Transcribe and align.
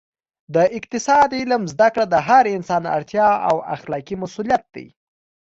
د 0.55 0.55
اقتصاد 0.77 1.29
علم 1.39 1.63
زده 1.73 1.87
کړه 1.93 2.05
د 2.13 2.15
هر 2.27 2.43
انسان 2.57 2.83
اړتیا 2.95 3.29
او 3.49 3.55
اخلاقي 3.75 4.15
مسوولیت 4.21 4.63
دی 4.75 4.87